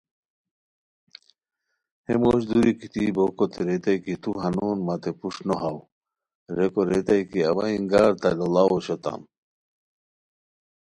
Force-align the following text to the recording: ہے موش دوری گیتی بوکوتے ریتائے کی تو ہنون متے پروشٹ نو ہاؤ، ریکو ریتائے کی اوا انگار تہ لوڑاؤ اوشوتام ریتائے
ہے 2.05 2.13
موش 2.21 2.41
دوری 2.49 2.71
گیتی 2.79 3.03
بوکوتے 3.15 3.61
ریتائے 3.67 3.97
کی 4.03 4.13
تو 4.23 4.29
ہنون 4.41 4.77
متے 4.85 5.11
پروشٹ 5.17 5.41
نو 5.47 5.55
ہاؤ، 5.61 5.79
ریکو 6.55 6.81
ریتائے 6.89 7.21
کی 7.29 7.39
اوا 7.49 7.65
انگار 7.75 8.11
تہ 8.21 8.29
لوڑاؤ 8.37 8.69
اوشوتام 8.71 9.19
ریتائے 9.25 9.27